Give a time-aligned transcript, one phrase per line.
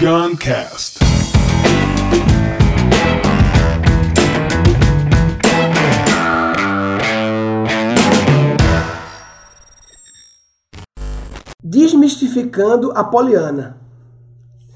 [0.00, 0.98] Guncast.
[11.62, 13.76] Desmistificando a Poliana.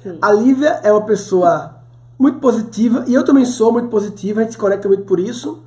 [0.03, 0.19] Sim.
[0.21, 1.77] A Lívia é uma pessoa
[2.19, 5.63] muito positiva e eu também sou muito positiva, a gente se conecta muito por isso.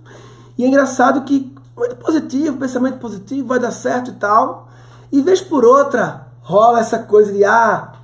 [0.55, 4.69] E é engraçado que muito positivo, pensamento positivo, vai dar certo e tal.
[5.11, 7.96] E vez por outra rola essa coisa de ah,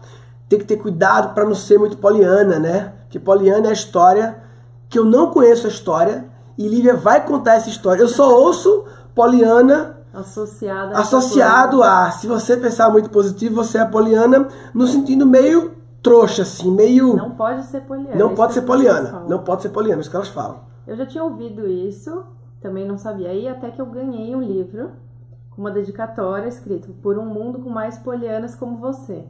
[0.47, 2.93] tem que ter cuidado para não ser muito poliana, né?
[3.09, 4.37] Que poliana é a história
[4.89, 6.25] que eu não conheço a história
[6.57, 8.01] e Lívia vai contar essa história.
[8.01, 8.85] Eu só ouço
[9.15, 15.25] poliana Associada a associado a se você pensar muito positivo, você é poliana no sentido
[15.25, 15.71] meio
[16.03, 18.15] trouxa assim, meio Não pode ser poliana.
[18.15, 19.23] não pode que ser poliana.
[19.27, 20.59] Não pode ser poliana, isso que elas falam.
[20.85, 22.25] Eu já tinha ouvido isso,
[22.61, 23.29] também não sabia.
[23.29, 24.91] Aí até que eu ganhei um livro
[25.49, 29.25] com uma dedicatória escrito Por um mundo com mais polianas como você.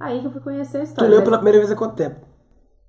[0.00, 1.08] Aí que eu fui conhecer a Tu história.
[1.10, 2.16] leu mas, pela primeira vez há quanto tempo?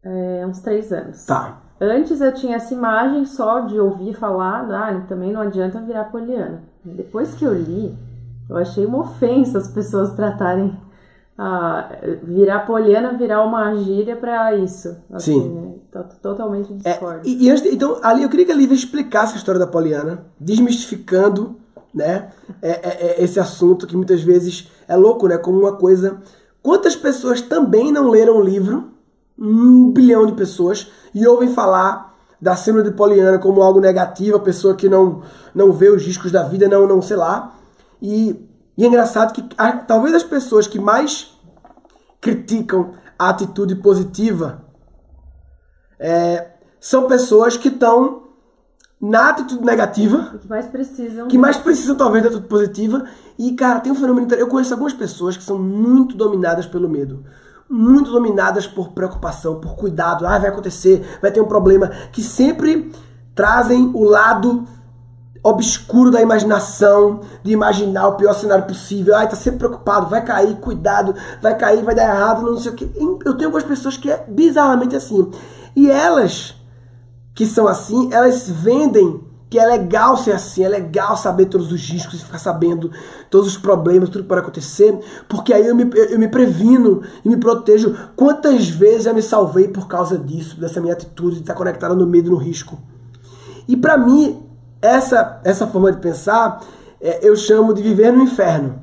[0.03, 1.25] é, uns três anos.
[1.25, 1.61] Tá.
[1.79, 6.63] Antes eu tinha essa imagem só de ouvir falar, ah, também não adianta virar poliana.
[6.83, 7.95] Depois que eu li,
[8.49, 10.75] eu achei uma ofensa as pessoas tratarem
[11.37, 11.89] a
[12.23, 14.95] virar poliana, virar uma gíria pra isso.
[15.11, 15.77] Assim, Sim.
[15.93, 16.03] Né?
[16.21, 17.21] Totalmente É, discordo.
[17.27, 20.25] e, e antes então, ali eu queria que a Lívia explicasse a história da Poliana,
[20.39, 21.55] desmistificando,
[21.93, 22.29] né,
[22.61, 26.21] é, é, é, esse assunto que muitas vezes é louco, né, como uma coisa.
[26.61, 28.91] Quantas pessoas também não leram o livro?
[29.37, 34.41] Um bilhão de pessoas e ouvem falar da síndrome de Poliana como algo negativo, a
[34.41, 37.55] pessoa que não não vê os riscos da vida, não não sei lá.
[38.01, 41.33] E, e é engraçado que a- talvez as pessoas que mais
[42.19, 44.63] criticam a atitude positiva
[46.79, 48.20] são pessoas que estão
[49.01, 53.03] na atitude negativa, O que mais precisam que mais precisam talvez da atitude positiva.
[53.37, 54.31] E, cara, tem um fenômeno.
[54.35, 57.23] Eu conheço algumas pessoas que são muito dominadas pelo medo.
[57.67, 60.27] Muito dominadas por preocupação, por cuidado.
[60.27, 61.89] Ah, vai acontecer, vai ter um problema.
[62.11, 62.91] Que sempre
[63.33, 64.67] trazem o lado
[65.43, 69.15] obscuro da imaginação, de imaginar o pior cenário possível.
[69.15, 72.75] Ai, tá sempre preocupado, vai cair, cuidado, vai cair, vai dar errado, não sei o
[72.75, 72.91] que.
[73.25, 75.31] Eu tenho algumas pessoas que é bizarramente assim.
[75.75, 76.60] E elas
[77.33, 79.21] que são assim, elas vendem
[79.51, 82.89] que é legal ser assim, é legal saber todos os riscos e ficar sabendo
[83.29, 84.97] todos os problemas, tudo que pode acontecer,
[85.27, 87.93] porque aí eu me, eu me previno e me protejo.
[88.15, 92.07] Quantas vezes eu me salvei por causa disso, dessa minha atitude de estar conectada no
[92.07, 92.79] medo e no risco?
[93.67, 94.41] E pra mim,
[94.81, 96.61] essa, essa forma de pensar,
[97.01, 98.81] é, eu chamo de viver no inferno.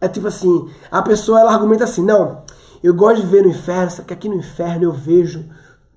[0.00, 2.42] É tipo assim, a pessoa ela argumenta assim, não,
[2.82, 5.44] eu gosto de ver no inferno, só que aqui no inferno eu vejo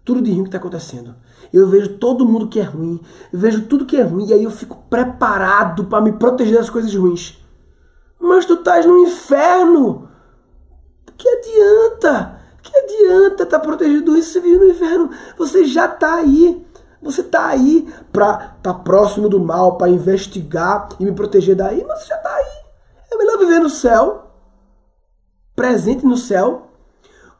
[0.05, 1.15] tudo de ruim que está acontecendo.
[1.51, 2.99] Eu vejo todo mundo que é ruim,
[3.33, 6.69] eu vejo tudo que é ruim, e aí eu fico preparado para me proteger das
[6.69, 7.37] coisas ruins.
[8.19, 10.09] Mas tu estás no inferno!
[11.17, 12.39] Que adianta?
[12.61, 15.09] Que adianta estar protegido disso se vive no inferno?
[15.37, 16.65] Você já tá aí.
[17.01, 21.99] Você tá aí pra estar próximo do mal, para investigar e me proteger daí, mas
[21.99, 22.59] você já tá aí.
[23.11, 24.27] É melhor viver no céu,
[25.55, 26.67] presente no céu,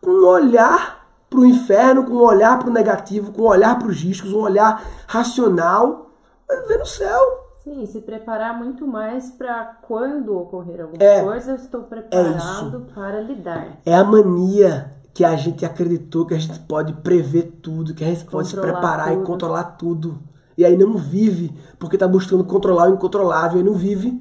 [0.02, 0.99] com um olhar
[1.30, 4.34] para o inferno, com um olhar para o negativo, com um olhar para os riscos,
[4.34, 6.10] um olhar racional,
[6.48, 7.22] vai viver no céu.
[7.64, 11.24] Sim, se preparar muito mais para quando ocorrer alguma É.
[11.24, 13.68] coisa, eu estou preparado para lidar.
[13.86, 18.08] É a mania que a gente acreditou que a gente pode prever tudo, que a
[18.08, 19.26] gente pode se Controlar preparar e tudo.
[19.26, 20.20] controlar tudo.
[20.58, 24.20] E aí não vive, porque tá buscando controlar o incontrolável e não vive.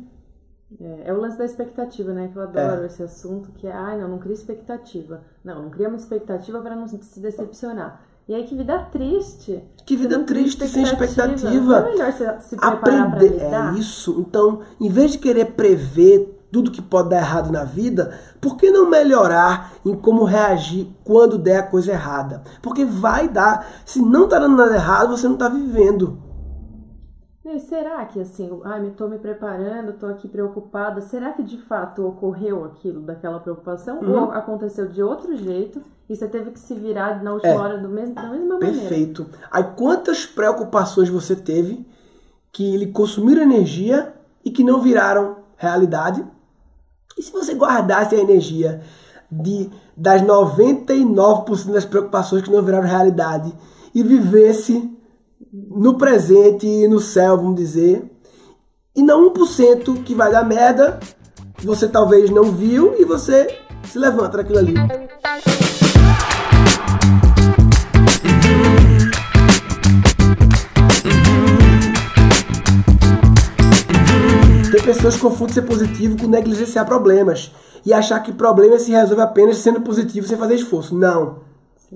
[0.81, 2.29] É, é o lance da expectativa, né?
[2.33, 5.23] Que eu adoro esse assunto, que é, ai, não, não cria expectativa.
[5.43, 8.03] Não, não cria uma expectativa para não se decepcionar.
[8.29, 9.65] E aí que vida triste.
[9.87, 11.81] Que vida triste sem expectativa.
[11.81, 13.31] Não é melhor se, se aprender.
[13.31, 13.75] lidar?
[13.75, 14.21] É isso.
[14.21, 18.71] Então, em vez de querer prever tudo que pode dar errado na vida, por que
[18.71, 22.43] não melhorar em como reagir quando der a coisa errada?
[22.61, 23.67] Porque vai dar.
[23.87, 26.19] Se não tá dando nada errado, você não tá vivendo.
[27.51, 31.57] E será que assim, ai, me tô me preparando, tô aqui preocupada, será que de
[31.63, 34.01] fato ocorreu aquilo daquela preocupação?
[34.01, 34.25] Uhum.
[34.25, 37.56] Ou aconteceu de outro jeito e você teve que se virar na última É.
[37.59, 38.77] hora do mesmo, da mesma maneira?
[38.79, 39.27] Perfeito.
[39.50, 41.87] Aí quantas preocupações você teve
[42.53, 44.12] que lhe consumiram energia
[44.44, 46.23] e que não viraram realidade?
[47.17, 48.83] E se você guardasse a energia
[49.31, 53.53] de das 99% das preocupações que não viraram realidade
[53.94, 54.97] e vivesse
[55.53, 58.05] no presente e no céu, vamos dizer,
[58.95, 60.99] e não 1% que vai dar merda,
[61.62, 64.75] você talvez não viu e você se levanta daquilo ali.
[74.71, 77.53] Tem pessoas que confundem ser positivo com negligenciar problemas.
[77.87, 80.94] e achar que problema se resolve apenas sendo positivo sem fazer esforço.
[80.94, 81.39] Não.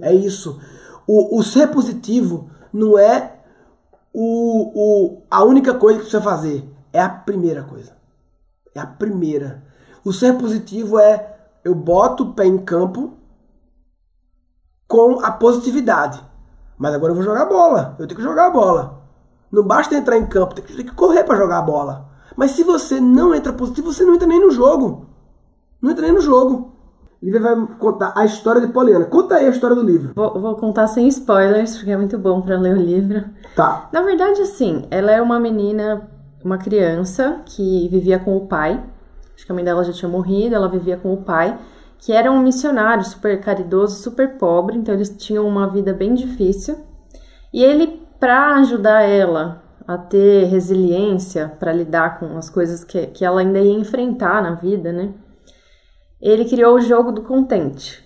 [0.00, 0.58] É isso.
[1.06, 3.41] O, o ser positivo não é
[4.12, 6.64] o, o, a única coisa que precisa fazer.
[6.92, 7.96] É a primeira coisa.
[8.74, 9.64] É a primeira.
[10.04, 13.14] O ser positivo é eu boto o pé em campo
[14.86, 16.22] com a positividade.
[16.76, 17.96] Mas agora eu vou jogar bola.
[17.98, 19.02] Eu tenho que jogar a bola.
[19.50, 22.10] Não basta entrar em campo, tem que, tem que correr para jogar a bola.
[22.36, 25.06] Mas se você não entra positivo, você não entra nem no jogo.
[25.80, 26.71] Não entra nem no jogo.
[27.22, 29.04] Lívia vai contar a história de Poliana.
[29.04, 30.12] Conta aí a história do livro.
[30.16, 33.24] Vou, vou contar sem spoilers, porque é muito bom para ler o livro.
[33.54, 33.88] Tá.
[33.92, 36.10] Na verdade, assim, ela é uma menina,
[36.44, 38.82] uma criança que vivia com o pai.
[39.36, 41.56] Acho que a mãe dela já tinha morrido, ela vivia com o pai,
[41.98, 46.76] que era um missionário super caridoso, super pobre, então eles tinham uma vida bem difícil.
[47.52, 53.24] E ele, para ajudar ela a ter resiliência para lidar com as coisas que, que
[53.24, 55.10] ela ainda ia enfrentar na vida, né?
[56.22, 58.02] Ele criou o jogo do contente,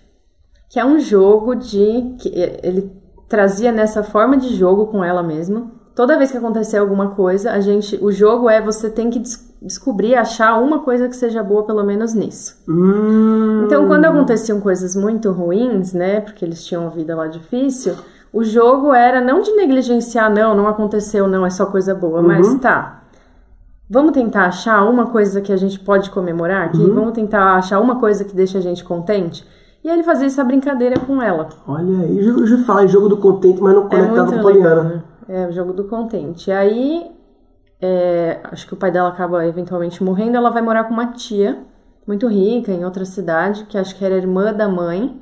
[0.70, 2.32] que é um jogo de que
[2.62, 2.90] ele
[3.28, 5.70] trazia nessa forma de jogo com ela mesma.
[5.94, 9.44] Toda vez que acontecer alguma coisa, a gente, o jogo é você tem que des
[9.62, 12.56] descobrir, achar uma coisa que seja boa pelo menos nisso.
[12.68, 13.62] Hum.
[13.64, 17.94] Então, quando aconteciam coisas muito ruins, né, porque eles tinham uma vida lá difícil,
[18.32, 22.26] o jogo era não de negligenciar, não, não aconteceu, não, é só coisa boa, Uhum.
[22.28, 23.02] mas tá.
[23.88, 26.78] Vamos tentar achar uma coisa que a gente pode comemorar aqui?
[26.78, 26.94] Uhum.
[26.94, 29.44] Vamos tentar achar uma coisa que deixa a gente contente?
[29.84, 31.48] E aí ele fazia essa brincadeira com ela.
[31.68, 34.74] Olha aí, eu já falei jogo do contente, mas não É conectava muito com Poliana.
[34.82, 35.02] legal, né?
[35.28, 36.50] É o jogo do contente.
[36.50, 37.10] E aí,
[37.80, 40.36] é, acho que o pai dela acaba eventualmente morrendo.
[40.36, 41.58] Ela vai morar com uma tia
[42.06, 45.20] muito rica em outra cidade, que acho que era irmã da mãe,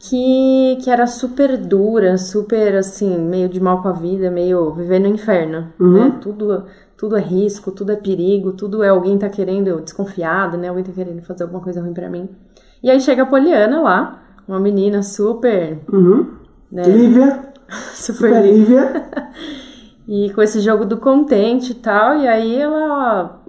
[0.00, 5.04] que, que era super dura, super assim, meio de mal com a vida, meio vivendo
[5.08, 5.72] no inferno.
[5.78, 6.18] Né?
[6.20, 6.64] Tudo,
[6.98, 10.68] tudo é risco, tudo é perigo, tudo é alguém tá querendo, desconfiado, né?
[10.68, 12.28] Alguém tá querendo fazer alguma coisa ruim pra mim.
[12.82, 15.78] E aí chega a Poliana lá, uma menina super.
[15.90, 16.26] Uhum.
[16.70, 16.82] Né?
[16.82, 17.52] Lívia,
[17.94, 19.08] Super super Lívia.
[20.10, 23.42] E com esse jogo do contente e tal, e aí ela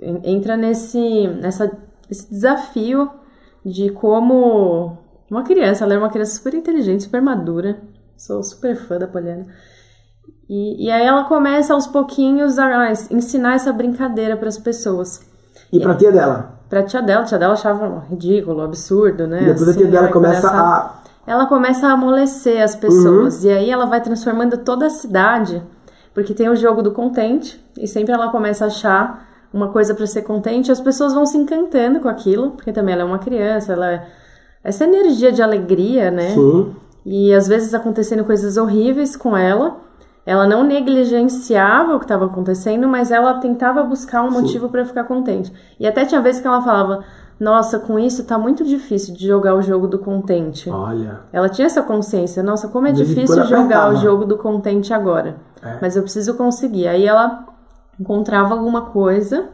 [0.00, 1.76] en- entra nesse, nessa,
[2.08, 3.10] esse desafio
[3.66, 4.96] de como
[5.28, 7.78] uma criança, ela é uma criança super inteligente, super madura,
[8.16, 9.44] sou super fã da Poliana.
[10.48, 15.20] E, e aí ela começa aos pouquinhos a ensinar essa brincadeira para as pessoas.
[15.72, 16.54] E pra tia dela.
[16.68, 19.42] Pra tia dela, a tia dela achava ridículo, absurdo, né?
[19.42, 20.60] E depois a Assim, tia dela vai começa começar-
[21.26, 21.30] a.
[21.30, 23.44] ela começa a amolecer as pessoas.
[23.44, 25.62] E aí ela vai transformando toda a cidade,
[26.12, 30.06] porque tem o jogo do contente, e sempre ela começa a achar uma coisa para
[30.06, 33.18] ser contente, e as pessoas vão se encantando com aquilo, porque também ela é uma
[33.18, 34.06] criança, ela é
[34.62, 36.30] essa energia de alegria, né?
[36.34, 36.74] Sim.
[37.06, 39.76] E às vezes acontecendo coisas horríveis com ela.
[40.26, 45.04] Ela não negligenciava o que estava acontecendo, mas ela tentava buscar um motivo para ficar
[45.04, 45.52] contente.
[45.78, 47.04] E até tinha vezes que ela falava:
[47.38, 50.70] Nossa, com isso tá muito difícil de jogar o jogo do contente.
[50.70, 51.20] Olha.
[51.30, 53.96] Ela tinha essa consciência, nossa, como é De difícil jogar o apertava.
[53.96, 55.36] jogo do contente agora.
[55.62, 55.78] É.
[55.82, 56.88] Mas eu preciso conseguir.
[56.88, 57.44] Aí ela
[58.00, 59.50] encontrava alguma coisa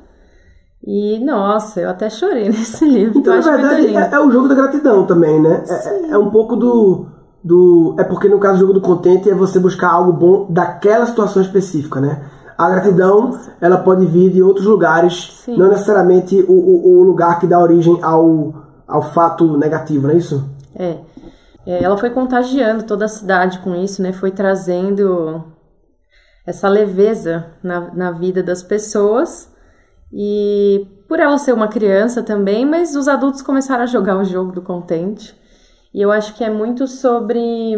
[0.87, 3.19] e, nossa, eu até chorei nesse livro.
[3.19, 5.63] Então, na verdade, é, é o jogo da gratidão também, né?
[5.69, 7.07] É, é um pouco do,
[7.43, 7.95] do.
[7.99, 11.43] É porque no caso do jogo do contente é você buscar algo bom daquela situação
[11.43, 12.25] específica, né?
[12.57, 15.57] A gratidão, ela pode vir de outros lugares, Sim.
[15.57, 18.53] não necessariamente o, o, o lugar que dá origem ao,
[18.87, 20.45] ao fato negativo, não é isso?
[20.75, 20.99] É.
[21.67, 24.13] É, Ela foi contagiando toda a cidade com isso, né?
[24.13, 25.45] Foi trazendo
[26.47, 29.51] essa leveza na, na vida das pessoas.
[30.13, 34.53] E por ela ser uma criança também, mas os adultos começaram a jogar o jogo
[34.53, 35.35] do contente.
[35.93, 37.75] E eu acho que é muito sobre.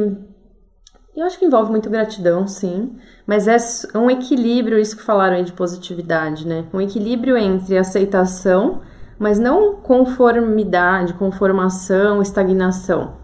[1.14, 2.98] Eu acho que envolve muito gratidão, sim.
[3.26, 3.56] Mas é
[3.98, 6.66] um equilíbrio, isso que falaram aí de positividade, né?
[6.72, 8.80] Um equilíbrio entre aceitação,
[9.18, 13.20] mas não conformidade, conformação, estagnação.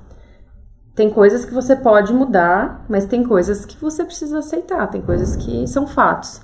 [0.95, 5.37] Tem coisas que você pode mudar, mas tem coisas que você precisa aceitar, tem coisas
[5.37, 6.41] que são fatos.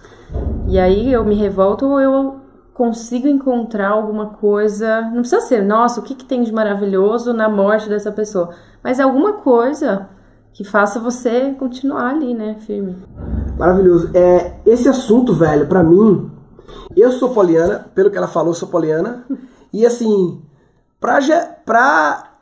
[0.69, 2.44] E aí eu me revolto ou eu
[2.75, 5.03] consigo encontrar alguma coisa.
[5.03, 8.53] Não precisa ser, nossa, o que, que tem de maravilhoso na morte dessa pessoa?
[8.83, 10.11] Mas alguma coisa
[10.53, 12.97] que faça você continuar ali, né, firme.
[13.57, 14.11] Maravilhoso.
[14.13, 16.31] É, esse assunto, velho, pra mim,
[16.97, 19.25] eu sou poliana, pelo que ela falou, sou poliana.
[19.73, 20.43] E assim,
[21.01, 21.19] pra,
[21.65, 22.33] pra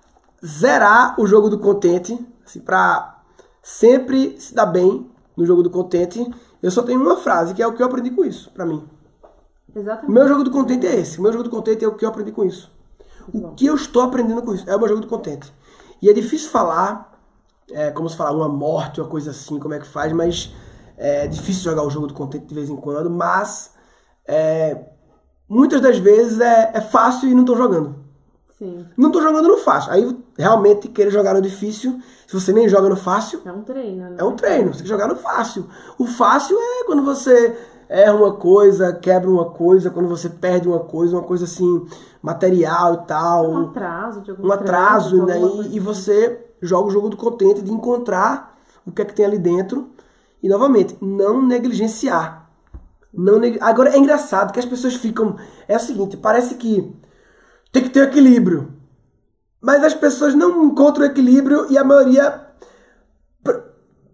[0.44, 3.20] zerar o jogo do contente, assim, pra
[3.62, 6.26] sempre se dar bem no jogo do contente,
[6.62, 8.82] eu só tenho uma frase, que é o que eu aprendi com isso, pra mim.
[9.74, 10.12] O Exatamente.
[10.12, 11.18] meu jogo do contente é esse.
[11.18, 12.70] O meu jogo do contente é o que eu aprendi com isso.
[13.32, 15.52] O que eu estou aprendendo com isso é o meu jogo do contente.
[16.00, 17.18] E é difícil falar,
[17.70, 20.52] é, como se falar uma morte, uma coisa assim, como é que faz, mas
[20.96, 23.72] é difícil jogar o jogo do contente de vez em quando, mas
[24.26, 24.76] é,
[25.48, 28.02] muitas das vezes é, é fácil e não estou jogando.
[28.58, 28.86] Sim.
[28.96, 29.92] Não tô jogando no fácil.
[29.92, 34.10] Aí realmente querer jogar no difícil, se você nem joga no fácil, É um treino,
[34.10, 34.16] né?
[34.18, 34.68] é um treino.
[34.68, 35.68] Você tem que jogar no fácil.
[35.98, 37.56] O fácil é quando você
[37.92, 41.86] erra uma coisa, quebra uma coisa, quando você perde uma coisa, uma coisa assim,
[42.22, 43.50] material e tal.
[43.50, 45.38] Um atraso de algum um atraso, né?
[45.38, 48.56] E, e você joga o jogo do contente de encontrar
[48.86, 49.90] o que é que tem ali dentro.
[50.42, 52.48] E novamente, não negligenciar.
[53.12, 53.58] Não neg...
[53.60, 55.36] Agora é engraçado que as pessoas ficam.
[55.68, 56.96] É o seguinte, parece que
[57.70, 58.72] tem que ter equilíbrio.
[59.60, 62.41] Mas as pessoas não encontram equilíbrio e a maioria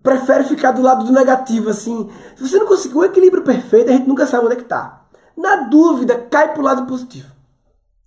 [0.03, 2.09] prefere ficar do lado do negativo, assim.
[2.37, 5.07] Se você não conseguir o equilíbrio perfeito, a gente nunca sabe onde é que tá.
[5.37, 7.33] Na dúvida, cai pro lado positivo.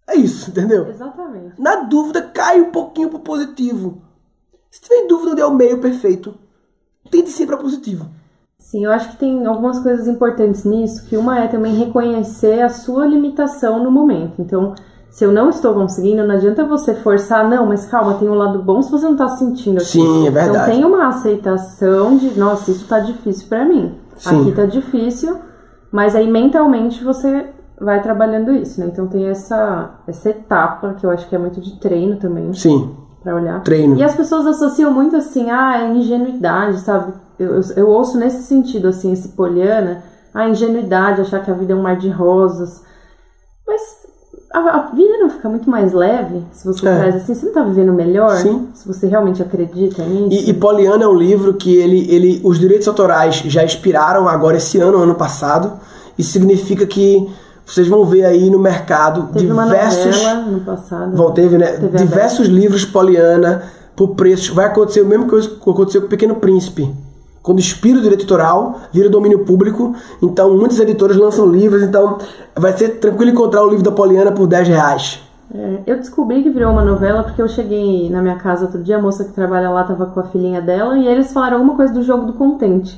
[0.08, 0.88] É isso, entendeu?
[0.88, 1.60] Exatamente.
[1.60, 4.02] Na dúvida, cai um pouquinho pro positivo.
[4.70, 6.34] Se tiver dúvida onde é o meio perfeito,
[7.10, 8.06] tente sempre para positivo.
[8.58, 12.70] Sim, eu acho que tem algumas coisas importantes nisso, que uma é também reconhecer a
[12.70, 14.42] sua limitação no momento.
[14.42, 14.76] Então,
[15.12, 18.64] se eu não estou conseguindo, não adianta você forçar, não, mas calma, tem um lado
[18.64, 19.88] bom se você não está sentindo aqui.
[19.88, 20.50] Sim, é verdade.
[20.56, 24.00] Então tem uma aceitação de, nossa, isso tá difícil pra mim.
[24.16, 24.42] Sim.
[24.42, 25.38] Aqui tá difícil,
[25.92, 27.50] mas aí mentalmente você
[27.80, 28.88] vai trabalhando isso, né?
[28.88, 32.96] Então tem essa, essa etapa que eu acho que é muito de treino também, Sim,
[33.22, 33.62] pra olhar.
[33.64, 33.98] treino.
[33.98, 37.12] E as pessoas associam muito assim, ah, é ingenuidade, sabe?
[37.38, 40.04] Eu, eu, eu ouço nesse sentido, assim, esse poliana,
[40.34, 42.82] a ingenuidade, achar que a vida é um mar de rosas.
[43.68, 43.82] Mas
[44.54, 46.96] a, a vida não fica muito mais leve se você É.
[46.98, 48.36] traz assim, você não tá vivendo melhor?
[48.38, 48.68] Sim.
[48.74, 50.48] Se você realmente acredita nisso?
[50.48, 54.58] E, e Poliana é um livro que ele, ele, os direitos autorais já expiraram agora
[54.58, 55.74] esse ano, ano passado.
[56.18, 57.30] Isso significa que
[57.66, 60.18] vocês vão ver aí no mercado Teve uma diversos.
[60.18, 61.16] novela no passado.
[61.16, 61.68] Vão teve, né?
[61.78, 63.64] TV diversos livros Poliana
[63.96, 64.50] por preços.
[64.50, 65.36] Vai acontecer o mesmo que
[65.70, 66.94] aconteceu com o Pequeno Príncipe.
[67.42, 69.96] Quando expira o direito autoral, vira domínio público.
[70.22, 71.82] Então, muitos editores lançam livros.
[71.82, 72.18] Então,
[72.56, 75.20] vai ser tranquilo encontrar o livro da Poliana por 10 reais.
[75.54, 78.98] É, eu descobri que virou uma novela porque eu cheguei na minha casa outro dia,
[78.98, 81.94] a moça que trabalha lá tava com a filhinha dela e eles falaram alguma coisa
[81.94, 82.98] do jogo do contente.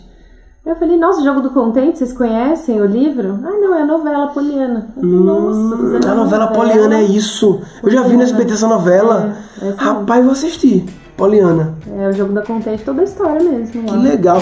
[0.65, 3.39] Eu falei, nossa, jogo do contente, vocês conhecem o livro?
[3.43, 4.87] Ah, não, é a novela poliana.
[4.95, 7.59] Falei, nossa, Hum, A uma novela Poliana é isso.
[7.81, 9.35] Eu já vi no SBT essa novela.
[9.61, 10.85] É, essa Rapaz, vou assistir.
[11.17, 11.75] Poliana.
[11.97, 13.67] É o jogo da contente, toda a história mesmo.
[13.67, 13.97] Que Lá.
[13.97, 14.41] legal.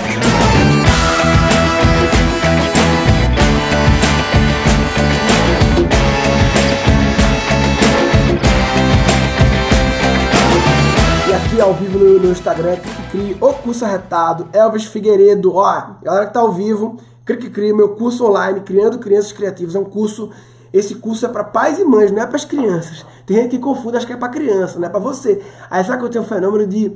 [11.29, 15.95] E aqui ao vivo no, no Instagram, Clique Cri, o curso arretado, Elvis Figueiredo, ó,
[16.01, 19.85] galera que tá ao vivo, Clique Cri, meu curso online, Criando Crianças Criativas, é um
[19.85, 20.31] curso,
[20.73, 23.05] esse curso é para pais e mães, não é para as crianças.
[23.25, 25.43] Tem gente que confunde, acha que é para criança, não é para você.
[25.69, 26.95] Aí sabe que eu tenho um fenômeno de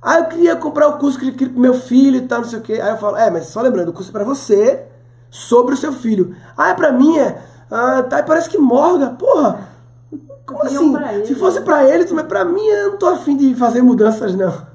[0.00, 2.60] ah, eu queria comprar o curso que queria pro meu filho e tal, não sei
[2.60, 2.74] o quê.
[2.74, 4.84] Aí eu falo, é, mas só lembrando, o curso é pra você,
[5.30, 6.34] sobre o seu filho.
[6.56, 7.42] Ah, é pra mim, é?
[7.70, 9.68] Ah, tá, e parece que morga, porra.
[10.46, 10.94] Como assim?
[11.26, 14.66] Se fosse pra ele, mas pra mim eu não tô afim de fazer mudanças, não.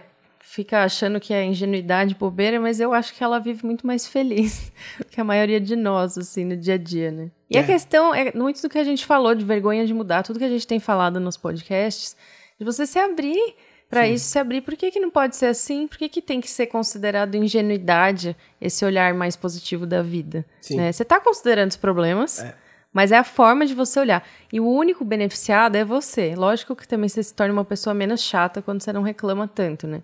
[0.49, 4.71] fica achando que é ingenuidade, bobeira, mas eu acho que ela vive muito mais feliz
[5.11, 7.29] que a maioria de nós, assim, no dia a dia, né?
[7.49, 7.59] E É.
[7.59, 10.45] a questão é muito do que a gente falou de vergonha de mudar, tudo que
[10.45, 12.15] a gente tem falado nos podcasts,
[12.57, 13.55] de você se abrir
[13.89, 14.61] para isso, se abrir.
[14.61, 15.85] Por que, que não pode ser assim?
[15.87, 20.45] Por que, que tem que ser considerado ingenuidade esse olhar mais positivo da vida?
[20.71, 20.91] Né?
[20.91, 22.55] Você está considerando os problemas, É.
[22.91, 24.25] mas é a forma de você olhar.
[24.51, 26.35] E o único beneficiado é você.
[26.35, 29.85] Lógico que também você se torna uma pessoa menos chata quando você não reclama tanto,
[29.87, 30.01] né?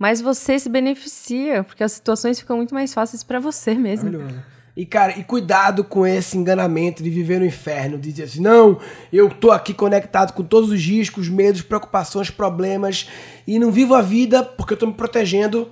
[0.00, 4.10] Mas você se beneficia, porque as situações ficam muito mais fáceis para você mesmo.
[4.10, 4.42] Maravilhoso.
[4.74, 8.80] E, cara, e cuidado com esse enganamento de viver no inferno, de dizer assim, não,
[9.12, 13.10] eu tô aqui conectado com todos os riscos, medos, preocupações, problemas,
[13.46, 15.70] e não vivo a vida porque eu tô me protegendo.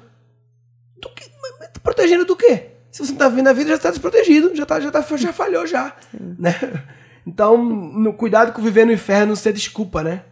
[1.00, 2.72] Do tá protegendo do quê?
[2.90, 5.32] Se você não tá vivendo a vida, já tá desprotegido, já, tá, já, tá, já
[5.32, 5.96] falhou já.
[6.38, 6.54] Né?
[7.26, 10.22] Então, no, cuidado com viver no inferno não ser desculpa, né?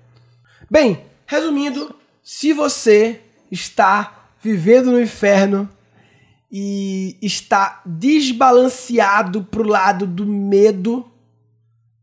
[0.70, 5.68] Bem, resumindo, se você está vivendo no inferno
[6.50, 11.04] e está desbalanceado pro lado do medo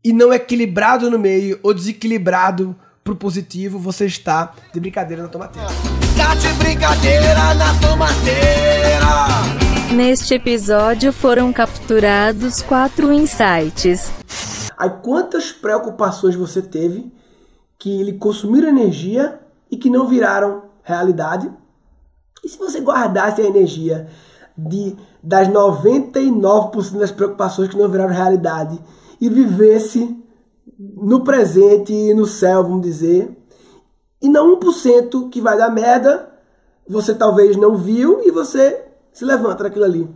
[0.02, 5.68] e não equilibrado no meio ou desequilibrado pro positivo, você está de brincadeira na tomateira.
[6.16, 8.44] Tá de brincadeira na tomateira.
[9.94, 14.10] Neste episódio foram capturados quatro insights.
[14.76, 17.12] Aí quantas preocupações você teve
[17.78, 19.38] que lhe consumiram energia
[19.70, 21.50] e que não viraram realidade?
[22.44, 24.06] E se você guardasse a energia
[24.56, 28.78] de das 99% das preocupações que não viraram realidade
[29.20, 30.22] e vivesse
[30.78, 33.34] no presente no céu, vamos dizer,
[34.20, 36.28] e não 1% que vai dar merda,
[36.86, 40.08] você talvez não viu e você se levanta daquilo ali.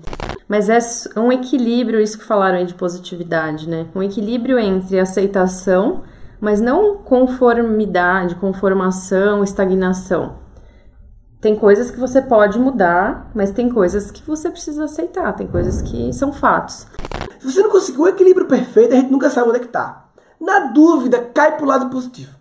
[0.47, 0.79] Mas é
[1.19, 3.87] um equilíbrio, isso que falaram aí de positividade, né?
[3.95, 6.05] Um equilíbrio entre aceitação,
[6.41, 10.37] mas não conformidade, conformação, estagnação.
[11.41, 15.81] Tem coisas que você pode mudar, mas tem coisas que você precisa aceitar, tem coisas
[15.83, 16.87] que são fatos.
[17.39, 20.09] Se você não conseguir o equilíbrio perfeito, a gente nunca sabe onde é que tá.
[20.41, 22.35] Na dúvida, cai pro lado positivo.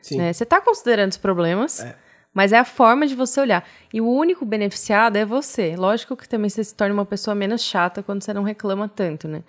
[0.00, 0.20] Sim.
[0.20, 1.96] É, você está considerando os problemas, é.
[2.32, 3.64] mas é a forma de você olhar.
[3.92, 5.74] E o único beneficiado é você.
[5.76, 9.26] Lógico que também você se torna uma pessoa menos chata quando você não reclama tanto,
[9.26, 9.42] né?